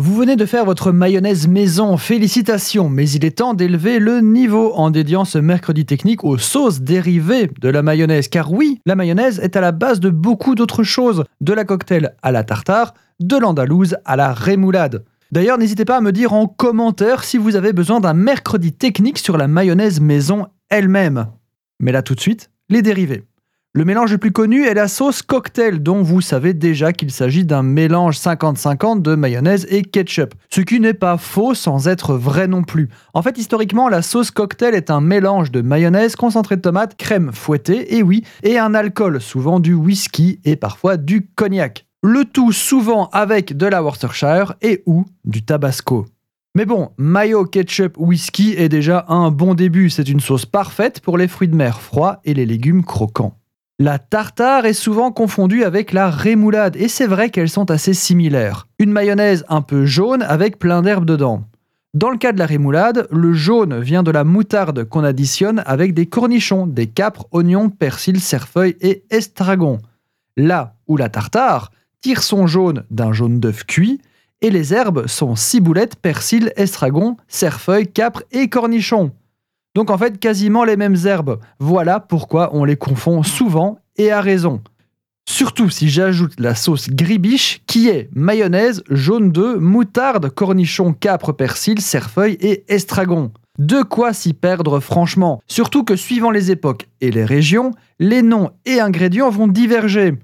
Vous 0.00 0.14
venez 0.14 0.36
de 0.36 0.46
faire 0.46 0.64
votre 0.64 0.92
mayonnaise 0.92 1.48
maison, 1.48 1.96
félicitations, 1.96 2.88
mais 2.88 3.10
il 3.10 3.24
est 3.24 3.38
temps 3.38 3.52
d'élever 3.52 3.98
le 3.98 4.20
niveau 4.20 4.72
en 4.74 4.90
dédiant 4.90 5.24
ce 5.24 5.38
mercredi 5.38 5.86
technique 5.86 6.22
aux 6.22 6.38
sauces 6.38 6.80
dérivées 6.80 7.50
de 7.60 7.68
la 7.68 7.82
mayonnaise. 7.82 8.28
Car 8.28 8.52
oui, 8.52 8.80
la 8.86 8.94
mayonnaise 8.94 9.40
est 9.40 9.56
à 9.56 9.60
la 9.60 9.72
base 9.72 9.98
de 9.98 10.08
beaucoup 10.08 10.54
d'autres 10.54 10.84
choses, 10.84 11.24
de 11.40 11.52
la 11.52 11.64
cocktail 11.64 12.14
à 12.22 12.30
la 12.30 12.44
tartare, 12.44 12.94
de 13.18 13.36
l'andalouse 13.36 13.96
à 14.04 14.14
la 14.14 14.32
rémoulade. 14.32 15.04
D'ailleurs, 15.32 15.58
n'hésitez 15.58 15.84
pas 15.84 15.96
à 15.96 16.00
me 16.00 16.12
dire 16.12 16.32
en 16.32 16.46
commentaire 16.46 17.24
si 17.24 17.36
vous 17.36 17.56
avez 17.56 17.72
besoin 17.72 17.98
d'un 17.98 18.14
mercredi 18.14 18.72
technique 18.72 19.18
sur 19.18 19.36
la 19.36 19.48
mayonnaise 19.48 20.00
maison 20.00 20.46
elle-même. 20.70 21.26
Mais 21.80 21.90
là 21.90 22.02
tout 22.02 22.14
de 22.14 22.20
suite, 22.20 22.50
les 22.68 22.82
dérivés. 22.82 23.24
Le 23.78 23.84
mélange 23.84 24.10
le 24.10 24.18
plus 24.18 24.32
connu 24.32 24.66
est 24.66 24.74
la 24.74 24.88
sauce 24.88 25.22
cocktail, 25.22 25.82
dont 25.82 26.02
vous 26.02 26.20
savez 26.20 26.52
déjà 26.52 26.92
qu'il 26.92 27.12
s'agit 27.12 27.44
d'un 27.44 27.62
mélange 27.62 28.16
50-50 28.18 29.02
de 29.02 29.14
mayonnaise 29.14 29.68
et 29.70 29.82
ketchup. 29.82 30.34
Ce 30.50 30.62
qui 30.62 30.80
n'est 30.80 30.94
pas 30.94 31.16
faux 31.16 31.54
sans 31.54 31.86
être 31.86 32.14
vrai 32.14 32.48
non 32.48 32.64
plus. 32.64 32.88
En 33.14 33.22
fait, 33.22 33.38
historiquement, 33.38 33.88
la 33.88 34.02
sauce 34.02 34.32
cocktail 34.32 34.74
est 34.74 34.90
un 34.90 35.00
mélange 35.00 35.52
de 35.52 35.60
mayonnaise, 35.60 36.16
concentré 36.16 36.56
de 36.56 36.62
tomate, 36.62 36.96
crème 36.96 37.30
fouettée, 37.32 37.96
et 37.96 38.02
oui, 38.02 38.24
et 38.42 38.58
un 38.58 38.74
alcool, 38.74 39.20
souvent 39.20 39.60
du 39.60 39.74
whisky 39.74 40.40
et 40.44 40.56
parfois 40.56 40.96
du 40.96 41.28
cognac. 41.36 41.86
Le 42.02 42.24
tout 42.24 42.50
souvent 42.50 43.08
avec 43.12 43.56
de 43.56 43.66
la 43.66 43.82
Worcestershire 43.82 44.54
et 44.60 44.82
ou 44.86 45.04
du 45.24 45.44
tabasco. 45.44 46.06
Mais 46.56 46.64
bon, 46.64 46.90
mayo, 46.96 47.44
ketchup, 47.44 47.96
whisky 47.96 48.54
est 48.56 48.70
déjà 48.70 49.04
un 49.08 49.30
bon 49.30 49.54
début. 49.54 49.88
C'est 49.88 50.08
une 50.08 50.18
sauce 50.18 50.46
parfaite 50.46 51.00
pour 51.00 51.16
les 51.16 51.28
fruits 51.28 51.46
de 51.46 51.54
mer 51.54 51.80
froids 51.80 52.18
et 52.24 52.34
les 52.34 52.46
légumes 52.46 52.84
croquants. 52.84 53.36
La 53.80 54.00
tartare 54.00 54.66
est 54.66 54.72
souvent 54.72 55.12
confondue 55.12 55.62
avec 55.62 55.92
la 55.92 56.10
rémoulade, 56.10 56.74
et 56.74 56.88
c'est 56.88 57.06
vrai 57.06 57.30
qu'elles 57.30 57.48
sont 57.48 57.70
assez 57.70 57.94
similaires. 57.94 58.66
Une 58.80 58.90
mayonnaise 58.90 59.44
un 59.48 59.62
peu 59.62 59.86
jaune 59.86 60.22
avec 60.22 60.58
plein 60.58 60.82
d'herbes 60.82 61.04
dedans. 61.04 61.44
Dans 61.94 62.10
le 62.10 62.18
cas 62.18 62.32
de 62.32 62.40
la 62.40 62.46
rémoulade, 62.46 63.06
le 63.12 63.32
jaune 63.34 63.78
vient 63.80 64.02
de 64.02 64.10
la 64.10 64.24
moutarde 64.24 64.82
qu'on 64.82 65.04
additionne 65.04 65.62
avec 65.64 65.94
des 65.94 66.06
cornichons, 66.06 66.66
des 66.66 66.88
capres, 66.88 67.28
oignons, 67.30 67.70
persil, 67.70 68.20
cerfeuil 68.20 68.74
et 68.80 69.04
estragon. 69.10 69.78
Là 70.36 70.74
où 70.88 70.96
la 70.96 71.08
tartare 71.08 71.70
tire 72.00 72.24
son 72.24 72.48
jaune 72.48 72.82
d'un 72.90 73.12
jaune 73.12 73.38
d'œuf 73.38 73.64
cuit, 73.64 74.00
et 74.40 74.50
les 74.50 74.74
herbes 74.74 75.06
sont 75.06 75.36
ciboulette, 75.36 75.94
persil, 75.94 76.52
estragon, 76.56 77.16
cerfeuil, 77.28 77.86
capre 77.86 78.24
et 78.32 78.48
cornichons. 78.48 79.12
Donc 79.78 79.92
en 79.92 79.96
fait, 79.96 80.18
quasiment 80.18 80.64
les 80.64 80.76
mêmes 80.76 80.96
herbes. 81.04 81.38
Voilà 81.60 82.00
pourquoi 82.00 82.50
on 82.52 82.64
les 82.64 82.74
confond 82.74 83.22
souvent 83.22 83.78
et 83.96 84.10
à 84.10 84.20
raison. 84.20 84.60
Surtout 85.24 85.70
si 85.70 85.88
j'ajoute 85.88 86.32
la 86.40 86.56
sauce 86.56 86.90
gribiche 86.90 87.62
qui 87.68 87.88
est 87.88 88.10
mayonnaise, 88.12 88.82
jaune 88.90 89.30
d'œuf, 89.30 89.60
moutarde, 89.60 90.30
cornichon, 90.30 90.94
capre, 90.94 91.30
persil, 91.30 91.80
cerfeuil 91.80 92.36
et 92.40 92.64
estragon. 92.66 93.30
De 93.60 93.82
quoi 93.82 94.12
s'y 94.12 94.34
perdre 94.34 94.80
franchement? 94.80 95.40
Surtout 95.46 95.84
que 95.84 95.94
suivant 95.94 96.32
les 96.32 96.50
époques 96.50 96.88
et 97.00 97.12
les 97.12 97.24
régions, 97.24 97.70
les 98.00 98.22
noms 98.22 98.50
et 98.66 98.80
ingrédients 98.80 99.30
vont 99.30 99.46
diverger. 99.46 100.14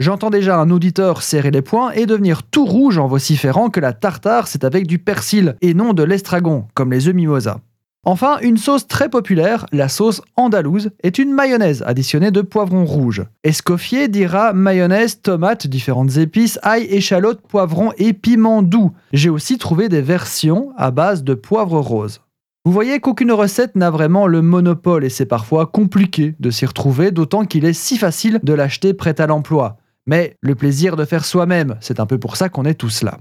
J'entends 0.00 0.30
déjà 0.30 0.58
un 0.58 0.70
auditeur 0.70 1.22
serrer 1.22 1.52
les 1.52 1.62
poings 1.62 1.92
et 1.92 2.06
devenir 2.06 2.42
tout 2.42 2.66
rouge 2.66 2.98
en 2.98 3.06
vociférant 3.06 3.70
que 3.70 3.78
la 3.78 3.92
tartare 3.92 4.48
c'est 4.48 4.64
avec 4.64 4.88
du 4.88 4.98
persil 4.98 5.54
et 5.60 5.74
non 5.74 5.92
de 5.92 6.02
l'estragon, 6.02 6.66
comme 6.74 6.90
les 6.90 7.06
œufs 7.06 7.14
mimosa. 7.14 7.60
Enfin, 8.08 8.38
une 8.40 8.56
sauce 8.56 8.86
très 8.86 9.08
populaire, 9.08 9.66
la 9.72 9.88
sauce 9.88 10.22
andalouse, 10.36 10.90
est 11.02 11.18
une 11.18 11.32
mayonnaise 11.32 11.82
additionnée 11.84 12.30
de 12.30 12.40
poivron 12.40 12.84
rouge. 12.84 13.24
Escoffier 13.42 14.06
dira 14.06 14.52
mayonnaise, 14.52 15.20
tomate, 15.20 15.66
différentes 15.66 16.16
épices, 16.16 16.60
ail, 16.62 16.84
échalote, 16.84 17.40
poivron 17.48 17.90
et 17.98 18.12
piment 18.12 18.62
doux. 18.62 18.92
J'ai 19.12 19.28
aussi 19.28 19.58
trouvé 19.58 19.88
des 19.88 20.02
versions 20.02 20.70
à 20.76 20.92
base 20.92 21.24
de 21.24 21.34
poivre 21.34 21.80
rose. 21.80 22.20
Vous 22.64 22.70
voyez 22.70 23.00
qu'aucune 23.00 23.32
recette 23.32 23.74
n'a 23.74 23.90
vraiment 23.90 24.28
le 24.28 24.40
monopole 24.40 25.04
et 25.04 25.10
c'est 25.10 25.26
parfois 25.26 25.66
compliqué 25.66 26.36
de 26.38 26.50
s'y 26.50 26.64
retrouver, 26.64 27.10
d'autant 27.10 27.44
qu'il 27.44 27.64
est 27.64 27.72
si 27.72 27.98
facile 27.98 28.38
de 28.44 28.52
l'acheter 28.52 28.94
prêt 28.94 29.20
à 29.20 29.26
l'emploi. 29.26 29.78
Mais 30.06 30.36
le 30.42 30.54
plaisir 30.54 30.94
de 30.94 31.04
faire 31.04 31.24
soi-même, 31.24 31.76
c'est 31.80 31.98
un 31.98 32.06
peu 32.06 32.18
pour 32.18 32.36
ça 32.36 32.50
qu'on 32.50 32.66
est 32.66 32.74
tous 32.74 33.02
là. 33.02 33.18